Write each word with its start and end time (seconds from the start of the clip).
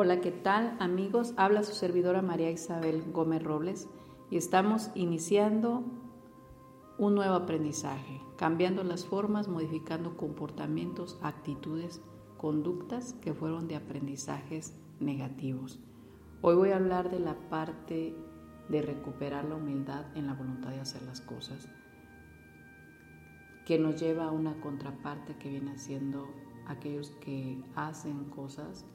Hola, 0.00 0.20
¿qué 0.20 0.30
tal 0.30 0.76
amigos? 0.78 1.34
Habla 1.36 1.64
su 1.64 1.72
servidora 1.72 2.22
María 2.22 2.52
Isabel 2.52 3.02
Gómez 3.10 3.42
Robles 3.42 3.88
y 4.30 4.36
estamos 4.36 4.92
iniciando 4.94 5.82
un 6.98 7.16
nuevo 7.16 7.34
aprendizaje, 7.34 8.20
cambiando 8.36 8.84
las 8.84 9.04
formas, 9.04 9.48
modificando 9.48 10.16
comportamientos, 10.16 11.18
actitudes, 11.20 12.00
conductas 12.36 13.14
que 13.14 13.34
fueron 13.34 13.66
de 13.66 13.74
aprendizajes 13.74 14.76
negativos. 15.00 15.80
Hoy 16.42 16.54
voy 16.54 16.70
a 16.70 16.76
hablar 16.76 17.10
de 17.10 17.18
la 17.18 17.34
parte 17.50 18.14
de 18.68 18.82
recuperar 18.82 19.46
la 19.46 19.56
humildad 19.56 20.16
en 20.16 20.28
la 20.28 20.34
voluntad 20.34 20.70
de 20.70 20.78
hacer 20.78 21.02
las 21.02 21.20
cosas, 21.20 21.68
que 23.66 23.80
nos 23.80 24.00
lleva 24.00 24.26
a 24.26 24.30
una 24.30 24.60
contraparte 24.60 25.36
que 25.38 25.48
viene 25.48 25.76
siendo 25.76 26.28
aquellos 26.68 27.10
que 27.20 27.60
hacen 27.74 28.26
cosas 28.26 28.86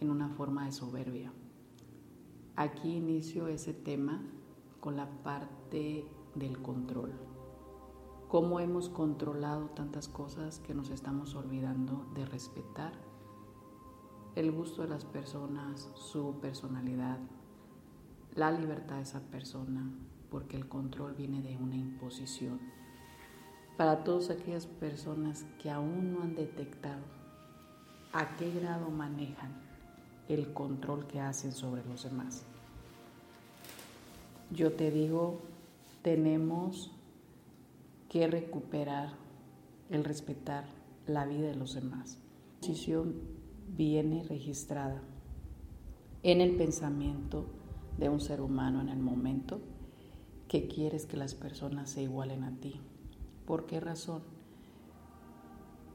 en 0.00 0.10
una 0.10 0.28
forma 0.28 0.66
de 0.66 0.72
soberbia. 0.72 1.32
Aquí 2.56 2.96
inicio 2.96 3.48
ese 3.48 3.74
tema 3.74 4.22
con 4.80 4.96
la 4.96 5.08
parte 5.22 6.06
del 6.34 6.60
control. 6.62 7.12
Cómo 8.28 8.60
hemos 8.60 8.88
controlado 8.88 9.66
tantas 9.70 10.08
cosas 10.08 10.60
que 10.60 10.74
nos 10.74 10.90
estamos 10.90 11.34
olvidando 11.34 12.06
de 12.14 12.24
respetar 12.24 12.92
el 14.34 14.52
gusto 14.52 14.82
de 14.82 14.88
las 14.88 15.04
personas, 15.04 15.90
su 15.94 16.38
personalidad, 16.40 17.18
la 18.34 18.50
libertad 18.50 18.96
de 18.96 19.02
esa 19.02 19.20
persona, 19.20 19.90
porque 20.30 20.56
el 20.56 20.68
control 20.68 21.14
viene 21.14 21.40
de 21.40 21.56
una 21.56 21.76
imposición. 21.76 22.60
Para 23.76 24.04
todas 24.04 24.30
aquellas 24.30 24.66
personas 24.66 25.44
que 25.62 25.70
aún 25.70 26.12
no 26.12 26.22
han 26.22 26.34
detectado 26.34 27.02
a 28.12 28.36
qué 28.36 28.50
grado 28.50 28.90
manejan 28.90 29.65
el 30.28 30.52
control 30.52 31.06
que 31.06 31.20
hacen 31.20 31.52
sobre 31.52 31.84
los 31.84 32.04
demás. 32.04 32.44
Yo 34.50 34.72
te 34.72 34.90
digo, 34.90 35.40
tenemos 36.02 36.92
que 38.08 38.26
recuperar 38.26 39.10
el 39.90 40.04
respetar 40.04 40.64
la 41.06 41.26
vida 41.26 41.48
de 41.48 41.56
los 41.56 41.74
demás. 41.74 42.18
La 42.54 42.60
posición 42.60 43.14
viene 43.76 44.24
registrada 44.24 45.02
en 46.22 46.40
el 46.40 46.56
pensamiento 46.56 47.46
de 47.98 48.08
un 48.08 48.20
ser 48.20 48.40
humano 48.40 48.80
en 48.80 48.88
el 48.88 48.98
momento 48.98 49.60
que 50.48 50.68
quieres 50.68 51.06
que 51.06 51.16
las 51.16 51.34
personas 51.34 51.90
se 51.90 52.02
igualen 52.02 52.44
a 52.44 52.52
ti. 52.60 52.80
¿Por 53.46 53.66
qué 53.66 53.80
razón? 53.80 54.22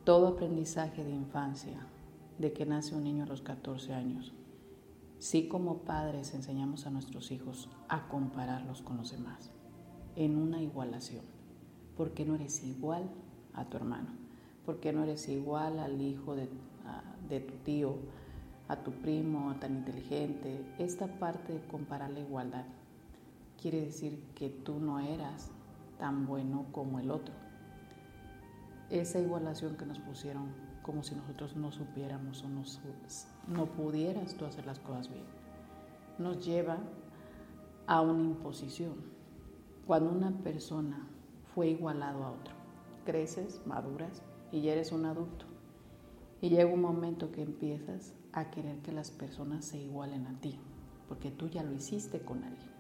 Todo 0.04 0.28
aprendizaje 0.28 1.04
de 1.04 1.12
infancia, 1.12 1.86
de 2.42 2.54
que 2.54 2.66
nace 2.66 2.96
un 2.96 3.04
niño 3.04 3.24
a 3.24 3.28
los 3.28 3.42
14 3.42 3.94
años. 3.94 4.34
Sí 5.20 5.48
como 5.48 5.80
padres 5.80 6.34
enseñamos 6.34 6.88
a 6.88 6.90
nuestros 6.90 7.32
hijos 7.32 7.70
a 7.88 8.08
compararlos 8.08 8.82
con 8.82 8.98
los 8.98 9.12
demás, 9.12 9.52
en 10.16 10.36
una 10.38 10.62
igualación. 10.62 11.24
porque 11.96 12.26
no 12.26 12.36
eres 12.36 12.64
igual 12.64 13.04
a 13.54 13.66
tu 13.66 13.78
hermano? 13.78 14.22
porque 14.66 14.94
no 14.94 15.04
eres 15.04 15.28
igual 15.28 15.80
al 15.80 16.02
hijo 16.02 16.36
de, 16.36 16.48
de 17.30 17.40
tu 17.40 17.54
tío, 17.64 17.96
a 18.68 18.78
tu 18.78 18.92
primo 18.92 19.56
tan 19.60 19.76
inteligente? 19.76 20.66
Esta 20.78 21.08
parte 21.08 21.54
de 21.54 21.62
comparar 21.68 22.12
la 22.12 22.20
igualdad 22.20 22.66
quiere 23.62 23.82
decir 23.82 24.24
que 24.36 24.50
tú 24.50 24.80
no 24.80 25.00
eras 25.00 25.52
tan 26.00 26.26
bueno 26.26 26.66
como 26.72 27.00
el 27.00 27.12
otro. 27.12 27.34
Esa 28.90 29.20
igualación 29.20 29.78
que 29.78 29.86
nos 29.86 30.00
pusieron 30.00 30.71
como 30.82 31.04
si 31.04 31.16
nosotros 31.16 31.56
no 31.56 31.72
supiéramos 31.72 32.44
o 32.44 32.50
no, 32.50 32.64
no 33.48 33.66
pudieras 33.66 34.36
tú 34.36 34.46
hacer 34.46 34.66
las 34.66 34.80
cosas 34.80 35.10
bien. 35.10 35.26
Nos 36.18 36.46
lleva 36.46 36.78
a 37.88 38.02
una 38.02 38.24
imposición. 38.24 38.96
Cuando 39.86 40.12
una 40.12 40.32
persona 40.44 41.08
fue 41.54 41.70
igualado 41.70 42.24
a 42.24 42.32
otro, 42.32 42.56
creces, 43.06 43.62
maduras 43.66 44.22
y 44.52 44.62
ya 44.62 44.74
eres 44.74 44.92
un 44.92 45.06
adulto. 45.06 45.46
Y 46.42 46.50
llega 46.50 46.74
un 46.74 46.82
momento 46.82 47.32
que 47.32 47.44
empiezas 47.44 48.14
a 48.34 48.50
querer 48.50 48.80
que 48.80 48.92
las 48.92 49.12
personas 49.12 49.66
se 49.66 49.78
igualen 49.78 50.26
a 50.28 50.40
ti, 50.40 50.58
porque 51.08 51.30
tú 51.30 51.48
ya 51.48 51.64
lo 51.64 51.72
hiciste 51.74 52.22
con 52.22 52.44
alguien. 52.44 52.72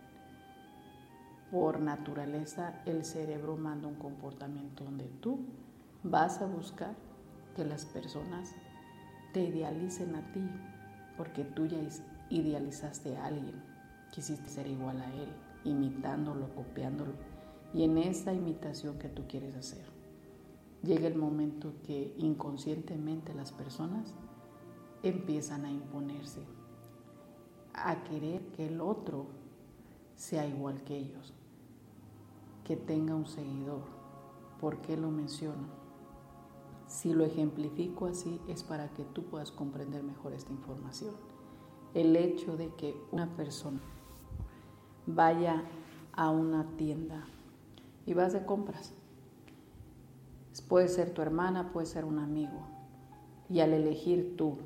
Por 1.51 1.81
naturaleza, 1.81 2.81
el 2.85 3.03
cerebro 3.03 3.57
manda 3.57 3.87
un 3.87 3.95
comportamiento 3.95 4.85
donde 4.85 5.05
tú 5.19 5.39
vas 6.03 6.41
a 6.41 6.45
buscar 6.45 6.95
que 7.55 7.65
las 7.65 7.85
personas 7.85 8.53
te 9.33 9.43
idealicen 9.43 10.15
a 10.15 10.31
ti, 10.31 10.41
porque 11.17 11.43
tú 11.43 11.65
ya 11.65 11.79
idealizaste 12.29 13.17
a 13.17 13.25
alguien, 13.25 13.61
quisiste 14.11 14.49
ser 14.49 14.67
igual 14.67 15.01
a 15.01 15.13
él, 15.13 15.29
imitándolo, 15.63 16.53
copiándolo, 16.55 17.13
y 17.73 17.83
en 17.83 17.97
esa 17.97 18.33
imitación 18.33 18.99
que 18.99 19.09
tú 19.09 19.23
quieres 19.27 19.55
hacer, 19.55 19.85
llega 20.83 21.07
el 21.07 21.15
momento 21.15 21.73
que 21.83 22.13
inconscientemente 22.17 23.33
las 23.33 23.51
personas 23.51 24.13
empiezan 25.03 25.65
a 25.65 25.71
imponerse, 25.71 26.41
a 27.73 28.03
querer 28.03 28.41
que 28.51 28.67
el 28.67 28.81
otro 28.81 29.27
sea 30.15 30.45
igual 30.45 30.83
que 30.83 30.97
ellos, 30.97 31.33
que 32.63 32.75
tenga 32.75 33.15
un 33.15 33.25
seguidor. 33.25 33.83
¿Por 34.59 34.81
qué 34.81 34.95
lo 34.95 35.09
menciono? 35.09 35.81
Si 36.91 37.13
lo 37.13 37.23
ejemplifico 37.23 38.05
así 38.05 38.41
es 38.49 38.63
para 38.63 38.89
que 38.89 39.05
tú 39.05 39.23
puedas 39.23 39.49
comprender 39.49 40.03
mejor 40.03 40.33
esta 40.33 40.51
información. 40.51 41.15
El 41.93 42.17
hecho 42.17 42.57
de 42.57 42.67
que 42.75 43.01
una 43.13 43.33
persona 43.37 43.79
vaya 45.07 45.63
a 46.11 46.29
una 46.29 46.65
tienda 46.75 47.25
y 48.05 48.13
vas 48.13 48.33
de 48.33 48.45
compras. 48.45 48.93
Puede 50.67 50.89
ser 50.89 51.13
tu 51.13 51.21
hermana, 51.21 51.71
puede 51.71 51.87
ser 51.87 52.03
un 52.03 52.19
amigo. 52.19 52.67
Y 53.49 53.61
al 53.61 53.71
elegir 53.71 54.35
tú, 54.35 54.57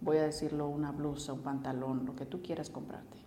voy 0.00 0.16
a 0.16 0.22
decirlo, 0.22 0.68
una 0.68 0.92
blusa, 0.92 1.34
un 1.34 1.42
pantalón, 1.42 2.06
lo 2.06 2.16
que 2.16 2.24
tú 2.24 2.40
quieras 2.40 2.70
comprarte. 2.70 3.18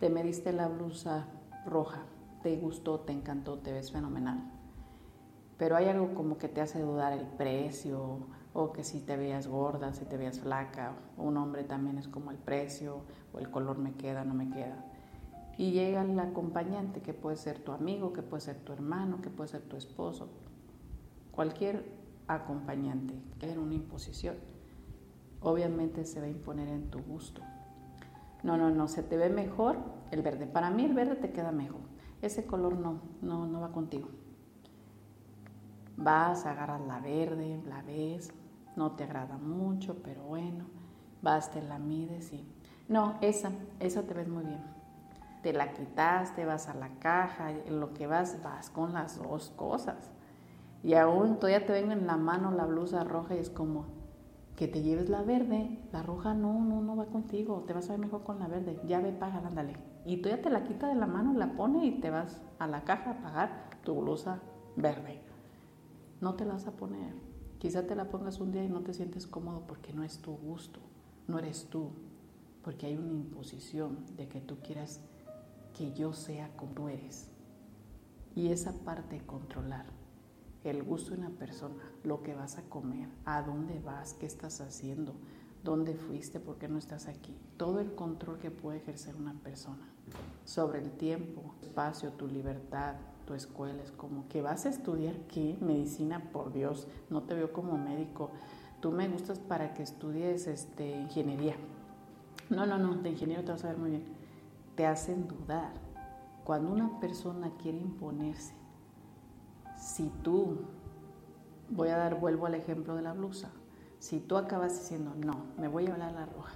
Te 0.00 0.08
mediste 0.08 0.54
la 0.54 0.68
blusa 0.68 1.26
roja, 1.66 2.06
te 2.42 2.56
gustó, 2.56 3.00
te 3.00 3.12
encantó, 3.12 3.58
te 3.58 3.72
ves 3.72 3.92
fenomenal 3.92 4.55
pero 5.58 5.76
hay 5.76 5.86
algo 5.86 6.14
como 6.14 6.38
que 6.38 6.48
te 6.48 6.60
hace 6.60 6.80
dudar 6.80 7.12
el 7.12 7.26
precio 7.26 8.26
o 8.52 8.72
que 8.72 8.84
si 8.84 9.00
te 9.00 9.16
veas 9.16 9.46
gorda, 9.46 9.92
si 9.92 10.04
te 10.04 10.16
veas 10.16 10.40
flaca, 10.40 10.92
un 11.16 11.36
hombre 11.36 11.64
también 11.64 11.98
es 11.98 12.08
como 12.08 12.30
el 12.30 12.38
precio 12.38 13.02
o 13.32 13.38
el 13.38 13.50
color 13.50 13.78
me 13.78 13.92
queda, 13.94 14.24
no 14.24 14.34
me 14.34 14.50
queda. 14.50 14.84
Y 15.58 15.72
llega 15.72 16.02
el 16.02 16.18
acompañante 16.18 17.00
que 17.00 17.14
puede 17.14 17.36
ser 17.36 17.58
tu 17.58 17.72
amigo, 17.72 18.12
que 18.12 18.22
puede 18.22 18.42
ser 18.42 18.56
tu 18.56 18.72
hermano, 18.72 19.22
que 19.22 19.30
puede 19.30 19.48
ser 19.48 19.62
tu 19.62 19.76
esposo, 19.76 20.28
cualquier 21.32 21.84
acompañante, 22.28 23.14
que 23.38 23.50
era 23.50 23.60
una 23.60 23.74
imposición. 23.74 24.36
Obviamente 25.40 26.04
se 26.04 26.20
va 26.20 26.26
a 26.26 26.30
imponer 26.30 26.68
en 26.68 26.90
tu 26.90 27.00
gusto. 27.00 27.40
No, 28.42 28.56
no, 28.56 28.70
no, 28.70 28.88
se 28.88 29.02
te 29.02 29.16
ve 29.16 29.30
mejor 29.30 29.78
el 30.10 30.22
verde. 30.22 30.46
Para 30.46 30.70
mí 30.70 30.84
el 30.84 30.92
verde 30.92 31.16
te 31.16 31.32
queda 31.32 31.52
mejor. 31.52 31.80
Ese 32.20 32.46
color 32.46 32.76
no, 32.76 33.00
no, 33.22 33.46
no 33.46 33.60
va 33.60 33.72
contigo. 33.72 34.08
Vas, 35.96 36.46
agarras 36.46 36.80
la 36.82 37.00
verde, 37.00 37.62
la 37.66 37.82
ves, 37.82 38.30
no 38.76 38.92
te 38.92 39.04
agrada 39.04 39.38
mucho, 39.38 40.02
pero 40.02 40.22
bueno, 40.24 40.66
vas, 41.22 41.50
te 41.50 41.62
la 41.62 41.78
mides 41.78 42.32
y... 42.32 42.46
No, 42.88 43.18
esa, 43.20 43.50
esa 43.80 44.02
te 44.02 44.14
ves 44.14 44.28
muy 44.28 44.44
bien. 44.44 44.62
Te 45.42 45.52
la 45.52 45.72
quitaste, 45.72 46.44
vas 46.44 46.68
a 46.68 46.74
la 46.74 46.90
caja, 46.98 47.50
lo 47.68 47.92
que 47.94 48.06
vas, 48.06 48.42
vas 48.42 48.70
con 48.70 48.92
las 48.92 49.20
dos 49.20 49.50
cosas. 49.56 50.12
Y 50.82 50.94
aún 50.94 51.36
todavía 51.40 51.66
te 51.66 51.72
ven 51.72 51.90
en 51.90 52.06
la 52.06 52.16
mano 52.16 52.52
la 52.52 52.66
blusa 52.66 53.02
roja 53.02 53.34
y 53.34 53.38
es 53.38 53.50
como, 53.50 53.86
que 54.56 54.68
te 54.68 54.82
lleves 54.82 55.10
la 55.10 55.22
verde, 55.22 55.78
la 55.92 56.02
roja 56.02 56.32
no, 56.32 56.60
no, 56.64 56.80
no 56.80 56.96
va 56.96 57.06
contigo, 57.06 57.64
te 57.66 57.74
vas 57.74 57.88
a 57.88 57.92
ver 57.92 58.00
mejor 58.00 58.22
con 58.22 58.38
la 58.38 58.48
verde, 58.48 58.80
ya 58.86 59.00
ve, 59.00 59.12
paga, 59.12 59.42
ándale. 59.46 59.76
Y 60.04 60.18
tú 60.18 60.30
ya 60.30 60.40
te 60.40 60.48
la 60.48 60.64
quita 60.64 60.88
de 60.88 60.94
la 60.94 61.06
mano, 61.06 61.34
la 61.34 61.52
pone 61.52 61.84
y 61.84 62.00
te 62.00 62.10
vas 62.10 62.40
a 62.58 62.66
la 62.66 62.82
caja 62.84 63.10
a 63.10 63.22
pagar 63.22 63.70
tu 63.84 64.00
blusa 64.00 64.40
verde. 64.76 65.25
No 66.20 66.34
te 66.34 66.44
la 66.44 66.54
vas 66.54 66.66
a 66.66 66.76
poner. 66.76 67.14
Quizá 67.58 67.86
te 67.86 67.94
la 67.94 68.10
pongas 68.10 68.40
un 68.40 68.52
día 68.52 68.64
y 68.64 68.68
no 68.68 68.80
te 68.80 68.94
sientes 68.94 69.26
cómodo 69.26 69.66
porque 69.66 69.92
no 69.92 70.02
es 70.02 70.18
tu 70.18 70.32
gusto, 70.32 70.80
no 71.26 71.38
eres 71.38 71.68
tú, 71.70 71.90
porque 72.62 72.86
hay 72.86 72.96
una 72.96 73.12
imposición 73.12 74.04
de 74.16 74.28
que 74.28 74.40
tú 74.40 74.58
quieras 74.60 75.00
que 75.74 75.92
yo 75.92 76.12
sea 76.12 76.54
como 76.56 76.72
tú 76.72 76.88
eres. 76.88 77.28
Y 78.34 78.48
esa 78.48 78.72
parte 78.84 79.16
de 79.16 79.26
controlar 79.26 79.86
el 80.64 80.82
gusto 80.82 81.12
de 81.12 81.18
una 81.18 81.30
persona, 81.30 81.82
lo 82.02 82.22
que 82.22 82.34
vas 82.34 82.58
a 82.58 82.62
comer, 82.62 83.08
a 83.24 83.42
dónde 83.42 83.78
vas, 83.78 84.14
qué 84.14 84.26
estás 84.26 84.60
haciendo, 84.60 85.14
dónde 85.62 85.94
fuiste, 85.94 86.40
por 86.40 86.58
qué 86.58 86.68
no 86.68 86.78
estás 86.78 87.08
aquí. 87.08 87.36
Todo 87.56 87.80
el 87.80 87.94
control 87.94 88.38
que 88.38 88.50
puede 88.50 88.78
ejercer 88.78 89.16
una 89.16 89.34
persona 89.34 89.88
sobre 90.44 90.80
el 90.80 90.90
tiempo, 90.92 91.54
espacio, 91.62 92.12
tu 92.12 92.26
libertad, 92.26 92.96
tu 93.26 93.34
escuela. 93.34 93.82
Es 93.82 93.92
como 93.92 94.28
que 94.28 94.40
vas 94.40 94.64
a 94.64 94.70
estudiar 94.70 95.14
qué, 95.28 95.58
medicina, 95.60 96.30
por 96.32 96.52
Dios, 96.52 96.88
no 97.10 97.22
te 97.22 97.34
veo 97.34 97.52
como 97.52 97.76
médico. 97.76 98.30
Tú 98.80 98.92
me 98.92 99.08
gustas 99.08 99.38
para 99.38 99.74
que 99.74 99.82
estudies 99.82 100.46
este, 100.46 101.00
ingeniería. 101.00 101.56
No, 102.48 102.64
no, 102.64 102.78
no, 102.78 102.94
de 102.94 103.10
ingeniero 103.10 103.44
te 103.44 103.52
vas 103.52 103.64
a 103.64 103.68
ver 103.68 103.78
muy 103.78 103.90
bien. 103.90 104.04
Te 104.76 104.86
hacen 104.86 105.28
dudar. 105.28 105.72
Cuando 106.44 106.72
una 106.72 107.00
persona 107.00 107.50
quiere 107.58 107.78
imponerse 107.78 108.54
si 109.76 110.10
tú, 110.22 110.58
voy 111.70 111.88
a 111.88 111.96
dar, 111.96 112.18
vuelvo 112.18 112.46
al 112.46 112.54
ejemplo 112.54 112.96
de 112.96 113.02
la 113.02 113.12
blusa, 113.12 113.50
si 113.98 114.20
tú 114.20 114.36
acabas 114.36 114.78
diciendo, 114.78 115.14
no, 115.16 115.46
me 115.58 115.68
voy 115.68 115.86
a 115.86 115.92
hablar 115.92 116.12
la 116.12 116.26
roja, 116.26 116.54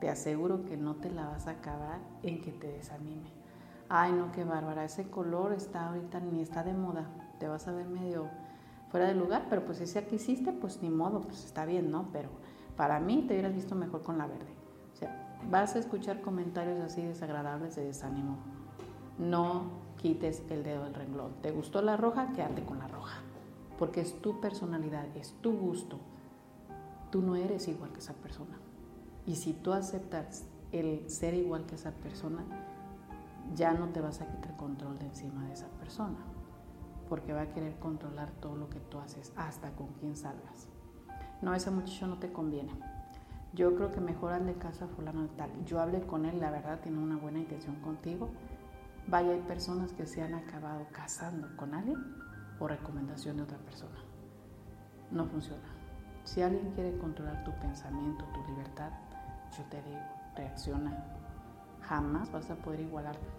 te 0.00 0.08
aseguro 0.08 0.64
que 0.64 0.76
no 0.76 0.96
te 0.96 1.10
la 1.10 1.26
vas 1.26 1.46
a 1.46 1.52
acabar 1.52 2.00
en 2.22 2.40
que 2.40 2.52
te 2.52 2.68
desanime. 2.68 3.37
Ay, 3.88 4.12
no, 4.12 4.32
qué 4.32 4.44
bárbara, 4.44 4.84
ese 4.84 5.08
color 5.10 5.52
está 5.52 5.88
ahorita 5.88 6.20
ni 6.20 6.40
está 6.40 6.62
de 6.62 6.74
moda, 6.74 7.06
te 7.38 7.48
vas 7.48 7.68
a 7.68 7.72
ver 7.72 7.86
medio 7.86 8.28
fuera 8.90 9.06
de 9.06 9.14
lugar, 9.14 9.46
pero 9.48 9.64
pues 9.64 9.78
sea 9.78 10.06
que 10.06 10.16
hiciste, 10.16 10.52
pues 10.52 10.82
ni 10.82 10.90
modo, 10.90 11.20
pues 11.20 11.44
está 11.44 11.64
bien, 11.64 11.90
¿no? 11.90 12.08
Pero 12.12 12.28
para 12.76 13.00
mí 13.00 13.24
te 13.26 13.34
hubieras 13.34 13.54
visto 13.54 13.74
mejor 13.74 14.02
con 14.02 14.18
la 14.18 14.26
verde. 14.26 14.52
O 14.92 14.96
sea, 14.96 15.38
vas 15.50 15.74
a 15.74 15.78
escuchar 15.78 16.20
comentarios 16.20 16.80
así 16.80 17.02
desagradables 17.02 17.76
de 17.76 17.84
desánimo. 17.84 18.36
No 19.18 19.70
quites 19.96 20.42
el 20.50 20.62
dedo 20.62 20.84
del 20.84 20.94
renglón. 20.94 21.32
¿Te 21.42 21.50
gustó 21.50 21.82
la 21.82 21.96
roja? 21.96 22.32
Quédate 22.32 22.64
con 22.64 22.78
la 22.78 22.88
roja. 22.88 23.18
Porque 23.78 24.00
es 24.00 24.20
tu 24.20 24.40
personalidad, 24.40 25.06
es 25.16 25.32
tu 25.40 25.52
gusto. 25.52 25.98
Tú 27.10 27.22
no 27.22 27.36
eres 27.36 27.68
igual 27.68 27.92
que 27.92 27.98
esa 27.98 28.14
persona. 28.14 28.58
Y 29.26 29.36
si 29.36 29.52
tú 29.52 29.72
aceptas 29.72 30.44
el 30.72 31.08
ser 31.10 31.34
igual 31.34 31.66
que 31.66 31.74
esa 31.74 31.92
persona, 31.92 32.44
ya 33.54 33.72
no 33.72 33.88
te 33.88 34.00
vas 34.00 34.20
a 34.20 34.26
quitar 34.26 34.56
control 34.56 34.98
de 34.98 35.06
encima 35.06 35.44
de 35.46 35.52
esa 35.52 35.68
persona. 35.68 36.18
Porque 37.08 37.32
va 37.32 37.42
a 37.42 37.52
querer 37.52 37.78
controlar 37.78 38.30
todo 38.40 38.56
lo 38.56 38.68
que 38.68 38.80
tú 38.80 38.98
haces, 38.98 39.32
hasta 39.36 39.70
con 39.72 39.88
quién 39.94 40.16
salgas. 40.16 40.68
No, 41.40 41.54
ese 41.54 41.70
muchacho 41.70 42.06
no 42.06 42.18
te 42.18 42.32
conviene. 42.32 42.72
Yo 43.54 43.74
creo 43.76 43.90
que 43.90 44.00
mejor 44.00 44.32
hazle 44.32 44.54
caso 44.54 44.84
a 44.84 44.88
fulano 44.88 45.22
de 45.22 45.28
tal. 45.28 45.50
Yo 45.64 45.80
hablé 45.80 46.02
con 46.02 46.26
él, 46.26 46.38
la 46.38 46.50
verdad, 46.50 46.80
tiene 46.80 46.98
una 46.98 47.16
buena 47.16 47.38
intención 47.38 47.76
contigo 47.76 48.28
Vaya, 49.10 49.32
hay 49.32 49.40
personas 49.40 49.94
que 49.94 50.04
se 50.06 50.22
han 50.22 50.34
acabado 50.34 50.86
casando 50.92 51.48
con 51.56 51.72
alguien 51.72 51.96
por 52.58 52.70
recomendación 52.70 53.38
de 53.38 53.44
otra 53.44 53.56
persona. 53.56 53.98
No 55.10 55.24
funciona. 55.24 55.64
Si 56.24 56.42
alguien 56.42 56.72
quiere 56.72 56.98
controlar 56.98 57.42
tu 57.42 57.50
pensamiento, 57.52 58.26
tu 58.34 58.44
libertad, 58.52 58.90
yo 59.56 59.64
te 59.70 59.80
digo, 59.82 59.98
reacciona. 60.36 60.92
Jamás 61.80 62.30
vas 62.30 62.50
a 62.50 62.56
poder 62.56 62.80
igualarlo. 62.80 63.37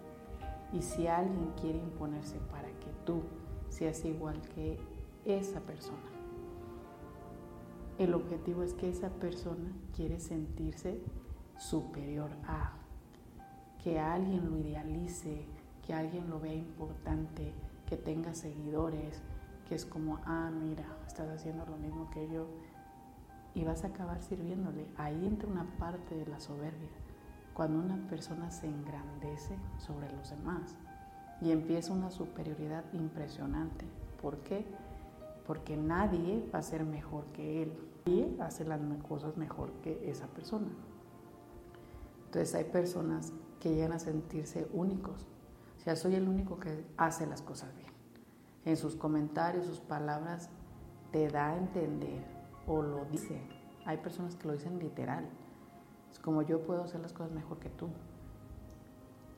Y 0.72 0.82
si 0.82 1.06
alguien 1.06 1.52
quiere 1.60 1.78
imponerse 1.78 2.38
para 2.50 2.68
que 2.68 2.90
tú 3.04 3.22
seas 3.68 4.04
igual 4.04 4.40
que 4.54 4.78
esa 5.24 5.60
persona, 5.60 5.98
el 7.98 8.14
objetivo 8.14 8.62
es 8.62 8.72
que 8.74 8.88
esa 8.88 9.10
persona 9.10 9.72
quiere 9.94 10.20
sentirse 10.20 11.00
superior 11.58 12.30
a, 12.46 12.72
que 13.82 13.98
alguien 13.98 14.48
lo 14.48 14.58
idealice, 14.58 15.44
que 15.86 15.92
alguien 15.92 16.30
lo 16.30 16.40
vea 16.40 16.54
importante, 16.54 17.52
que 17.86 17.96
tenga 17.96 18.34
seguidores, 18.34 19.22
que 19.68 19.74
es 19.74 19.84
como, 19.84 20.18
ah, 20.24 20.50
mira, 20.50 20.84
estás 21.06 21.28
haciendo 21.28 21.66
lo 21.66 21.76
mismo 21.76 22.10
que 22.10 22.28
yo 22.28 22.46
y 23.54 23.64
vas 23.64 23.84
a 23.84 23.88
acabar 23.88 24.22
sirviéndole. 24.22 24.86
Ahí 24.96 25.26
entra 25.26 25.48
una 25.48 25.64
parte 25.78 26.14
de 26.14 26.26
la 26.26 26.40
soberbia, 26.40 26.88
cuando 27.60 27.78
una 27.78 28.08
persona 28.08 28.50
se 28.50 28.66
engrandece 28.66 29.54
sobre 29.76 30.10
los 30.12 30.30
demás 30.30 30.74
y 31.42 31.50
empieza 31.50 31.92
una 31.92 32.10
superioridad 32.10 32.86
impresionante. 32.94 33.84
¿Por 34.22 34.38
qué? 34.38 34.64
Porque 35.46 35.76
nadie 35.76 36.48
va 36.54 36.60
a 36.60 36.62
ser 36.62 36.86
mejor 36.86 37.26
que 37.34 37.64
él 37.64 37.78
y 38.06 38.40
hace 38.40 38.64
las 38.64 38.80
cosas 39.06 39.36
mejor 39.36 39.72
que 39.82 40.08
esa 40.08 40.26
persona. 40.28 40.68
Entonces 42.24 42.54
hay 42.54 42.64
personas 42.64 43.34
que 43.60 43.74
llegan 43.74 43.92
a 43.92 43.98
sentirse 43.98 44.66
únicos 44.72 45.26
o 45.76 45.82
sea, 45.82 45.96
soy 45.96 46.14
el 46.14 46.30
único 46.30 46.58
que 46.58 46.86
hace 46.96 47.26
las 47.26 47.42
cosas 47.42 47.76
bien. 47.76 47.90
En 48.64 48.78
sus 48.78 48.96
comentarios, 48.96 49.66
sus 49.66 49.80
palabras, 49.80 50.48
te 51.12 51.28
da 51.28 51.50
a 51.50 51.58
entender 51.58 52.24
o 52.66 52.80
lo 52.80 53.04
dice. 53.04 53.38
Hay 53.84 53.98
personas 53.98 54.34
que 54.34 54.46
lo 54.48 54.54
dicen 54.54 54.78
literal. 54.78 55.28
Es 56.10 56.18
como 56.18 56.42
yo 56.42 56.62
puedo 56.62 56.84
hacer 56.84 57.00
las 57.00 57.12
cosas 57.12 57.32
mejor 57.32 57.58
que 57.58 57.70
tú. 57.70 57.88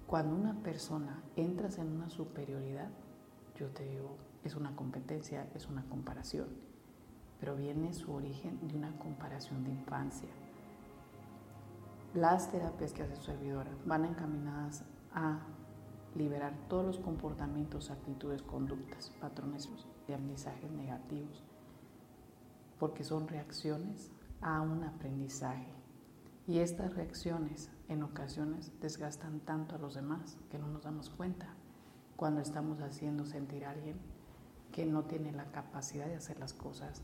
Cuando 0.06 0.36
una 0.36 0.62
persona 0.62 1.22
entras 1.36 1.78
en 1.78 1.88
una 1.90 2.10
superioridad, 2.10 2.90
yo 3.56 3.68
te 3.70 3.84
digo, 3.84 4.16
es 4.44 4.56
una 4.56 4.74
competencia, 4.76 5.48
es 5.54 5.68
una 5.68 5.84
comparación, 5.88 6.48
pero 7.40 7.56
viene 7.56 7.94
su 7.94 8.12
origen 8.12 8.58
de 8.68 8.76
una 8.76 8.96
comparación 8.98 9.64
de 9.64 9.70
infancia. 9.70 10.28
Las 12.14 12.50
terapias 12.50 12.92
que 12.92 13.02
hace 13.02 13.16
su 13.16 13.22
servidora 13.22 13.70
van 13.86 14.04
encaminadas 14.04 14.84
a 15.14 15.40
liberar 16.14 16.54
todos 16.68 16.84
los 16.84 16.98
comportamientos, 16.98 17.90
actitudes, 17.90 18.42
conductas, 18.42 19.10
patrones 19.20 19.68
de 20.06 20.14
aprendizaje 20.14 20.68
negativos, 20.68 21.42
porque 22.78 23.02
son 23.04 23.28
reacciones 23.28 24.10
a 24.40 24.60
un 24.60 24.84
aprendizaje. 24.84 25.81
Y 26.46 26.58
estas 26.58 26.94
reacciones 26.94 27.70
en 27.88 28.02
ocasiones 28.02 28.72
desgastan 28.80 29.40
tanto 29.40 29.76
a 29.76 29.78
los 29.78 29.94
demás 29.94 30.36
que 30.50 30.58
no 30.58 30.66
nos 30.66 30.82
damos 30.82 31.08
cuenta 31.08 31.54
cuando 32.16 32.40
estamos 32.40 32.80
haciendo 32.80 33.24
sentir 33.24 33.64
a 33.64 33.70
alguien 33.70 33.96
que 34.72 34.86
no 34.86 35.04
tiene 35.04 35.32
la 35.32 35.52
capacidad 35.52 36.06
de 36.06 36.16
hacer 36.16 36.40
las 36.40 36.52
cosas, 36.52 37.02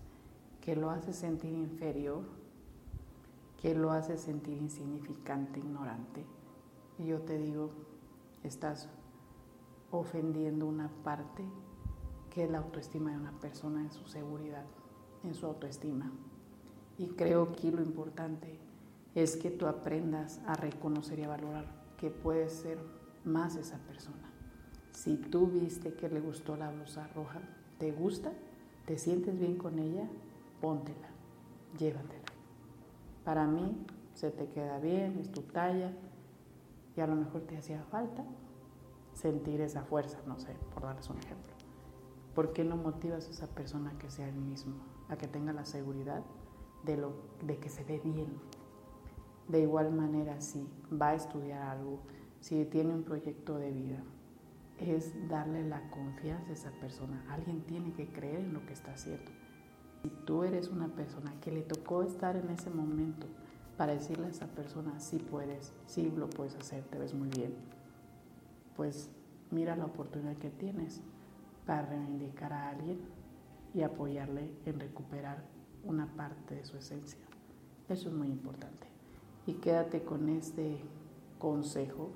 que 0.61 0.75
lo 0.75 0.91
hace 0.91 1.13
sentir 1.13 1.53
inferior, 1.53 2.25
que 3.61 3.75
lo 3.75 3.93
hace 3.93 4.17
sentir 4.17 4.57
insignificante, 4.57 5.61
ignorante. 5.61 6.25
Y 6.99 7.07
yo 7.07 7.21
te 7.21 7.39
digo, 7.39 7.71
estás 8.43 8.89
ofendiendo 9.91 10.67
una 10.67 10.89
parte 11.05 11.45
que 12.31 12.45
es 12.45 12.51
la 12.51 12.59
autoestima 12.59 13.11
de 13.11 13.19
una 13.19 13.39
persona 13.39 13.83
en 13.83 13.93
su 13.93 14.07
seguridad, 14.07 14.65
en 15.23 15.35
su 15.35 15.47
autoestima. 15.47 16.11
Y 16.97 17.09
creo 17.09 17.53
que 17.53 17.71
lo 17.71 17.83
importante 17.83 18.68
es 19.23 19.37
que 19.37 19.51
tú 19.51 19.67
aprendas 19.67 20.41
a 20.47 20.55
reconocer 20.55 21.19
y 21.19 21.25
a 21.25 21.29
valorar 21.29 21.65
que 21.97 22.11
puedes 22.11 22.53
ser 22.53 22.79
más 23.25 23.57
esa 23.57 23.79
persona. 23.79 24.31
Si 24.93 25.17
tú 25.17 25.49
viste 25.49 25.95
que 25.95 26.09
le 26.09 26.21
gustó 26.21 26.57
la 26.57 26.71
blusa 26.71 27.09
roja, 27.09 27.41
¿te 27.79 27.91
gusta? 27.91 28.33
¿Te 28.87 28.97
sientes 28.97 29.39
bien 29.39 29.57
con 29.57 29.79
ella? 29.79 30.09
Póntela, 30.61 31.09
llévatela. 31.79 32.33
Para 33.25 33.47
mí 33.47 33.77
se 34.15 34.31
te 34.31 34.49
queda 34.51 34.79
bien, 34.79 35.19
es 35.19 35.31
tu 35.33 35.43
talla 35.43 35.93
y 36.97 37.01
a 37.01 37.07
lo 37.07 37.17
mejor 37.17 37.43
te 37.43 37.57
hacía 37.57 37.83
falta, 37.85 38.25
sentir 39.15 39.61
esa 39.61 39.83
fuerza, 39.83 40.19
no 40.27 40.39
sé, 40.39 40.55
por 40.73 40.85
darles 40.85 41.11
un 41.11 41.19
ejemplo. 41.19 41.55
¿Por 42.35 42.53
qué 42.53 42.63
no 42.63 42.77
motivas 42.77 43.27
a 43.27 43.31
esa 43.31 43.47
persona 43.49 43.91
a 43.91 43.99
que 43.99 44.11
sea 44.11 44.29
el 44.29 44.37
mismo, 44.37 44.77
a 45.09 45.17
que 45.17 45.27
tenga 45.27 45.53
la 45.53 45.65
seguridad 45.65 46.23
de, 46.85 46.97
lo, 46.97 47.15
de 47.43 47.59
que 47.59 47.69
se 47.69 47.83
ve 47.83 48.01
bien? 48.03 48.29
De 49.49 49.61
igual 49.61 49.93
manera, 49.93 50.41
si 50.41 50.67
va 50.93 51.09
a 51.09 51.15
estudiar 51.15 51.63
algo, 51.63 52.01
si 52.41 52.65
tiene 52.67 52.95
un 52.95 53.03
proyecto 53.03 53.57
de 53.59 53.73
vida, 53.73 54.03
es 54.79 55.13
darle 55.29 55.67
la 55.67 55.91
confianza 55.91 56.51
a 56.51 56.53
esa 56.53 56.71
persona. 56.73 57.25
Alguien 57.31 57.63
tiene 57.63 57.93
que 57.93 58.09
creer 58.09 58.41
en 58.41 58.53
lo 58.53 58.65
que 58.67 58.75
está 58.75 58.93
haciendo. 58.93 59.31
Si 60.03 60.11
tú 60.25 60.45
eres 60.45 60.69
una 60.69 60.89
persona 60.89 61.33
que 61.41 61.51
le 61.51 61.63
tocó 61.63 62.03
estar 62.03 62.37
en 62.37 62.51
ese 62.51 62.71
momento 62.71 63.27
para 63.77 63.95
decirle 63.95 64.27
a 64.27 64.31
esa 64.31 64.47
persona, 64.47 65.01
sí 65.01 65.19
puedes, 65.19 65.73
sí 65.87 66.13
lo 66.15 66.29
puedes 66.31 66.55
hacer, 66.55 66.85
te 66.85 66.99
ves 66.99 67.15
muy 67.15 67.29
bien, 67.29 67.55
pues 68.77 69.11
mira 69.51 69.77
la 69.77 69.87
oportunidad 69.87 70.37
que 70.37 70.51
tienes 70.51 71.01
para 71.67 71.83
reivindicar 71.83 72.53
a 72.53 72.69
alguien 72.69 73.01
y 73.75 73.83
apoyarle 73.83 74.53
en 74.67 74.79
recuperar 74.79 75.45
una 75.85 76.07
parte 76.15 76.55
de 76.55 76.65
su 76.65 76.77
esencia. 76.77 77.21
Eso 77.89 78.09
es 78.09 78.15
muy 78.15 78.29
importante. 78.29 78.98
Y 79.49 79.55
quédate 79.55 80.03
con 80.03 80.29
este 80.29 80.79
consejo 81.39 82.11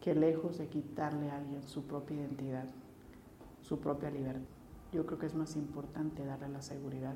que 0.00 0.14
lejos 0.14 0.56
de 0.56 0.68
quitarle 0.68 1.30
a 1.30 1.36
alguien 1.36 1.62
su 1.62 1.82
propia 1.82 2.16
identidad, 2.16 2.64
su 3.60 3.78
propia 3.78 4.10
libertad, 4.10 4.48
yo 4.90 5.04
creo 5.04 5.18
que 5.18 5.26
es 5.26 5.34
más 5.34 5.54
importante 5.54 6.24
darle 6.24 6.48
la 6.48 6.62
seguridad 6.62 7.14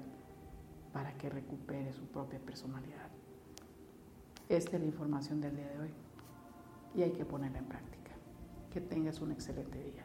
para 0.92 1.16
que 1.16 1.30
recupere 1.30 1.94
su 1.94 2.04
propia 2.04 2.38
personalidad. 2.38 3.08
Esta 4.50 4.76
es 4.76 4.82
la 4.82 4.88
información 4.88 5.40
del 5.40 5.56
día 5.56 5.70
de 5.70 5.78
hoy 5.78 5.90
y 6.94 7.00
hay 7.00 7.12
que 7.12 7.24
ponerla 7.24 7.60
en 7.60 7.64
práctica. 7.64 8.10
Que 8.70 8.82
tengas 8.82 9.22
un 9.22 9.32
excelente 9.32 9.82
día. 9.82 10.04